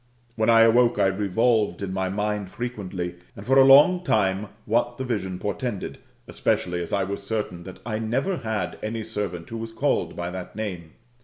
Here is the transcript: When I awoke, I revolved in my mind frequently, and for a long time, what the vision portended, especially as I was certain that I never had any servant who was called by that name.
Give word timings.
When 0.35 0.49
I 0.49 0.61
awoke, 0.61 0.97
I 0.97 1.05
revolved 1.05 1.83
in 1.83 1.93
my 1.93 2.09
mind 2.09 2.49
frequently, 2.49 3.17
and 3.35 3.45
for 3.45 3.59
a 3.59 3.63
long 3.63 4.03
time, 4.03 4.47
what 4.65 4.97
the 4.97 5.03
vision 5.03 5.37
portended, 5.37 5.99
especially 6.27 6.81
as 6.81 6.91
I 6.91 7.03
was 7.03 7.21
certain 7.21 7.65
that 7.65 7.79
I 7.85 7.99
never 7.99 8.37
had 8.37 8.79
any 8.81 9.03
servant 9.03 9.49
who 9.49 9.57
was 9.57 9.71
called 9.71 10.15
by 10.15 10.31
that 10.31 10.55
name. 10.55 10.93